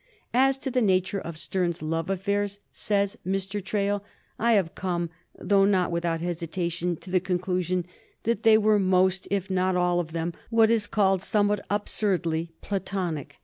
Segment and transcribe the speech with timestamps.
[0.47, 3.61] "As to the nature of Sterne's love affairs," says Mr.
[3.63, 4.01] Traill,"
[4.49, 7.85] I have come, though not without hesitation, to the conclusion
[8.23, 12.79] that they were most, if not all of them, what is called, somewhat absurdly, pla^
[12.83, 13.33] tonic.